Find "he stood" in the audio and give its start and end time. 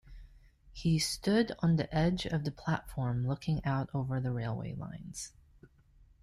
0.73-1.51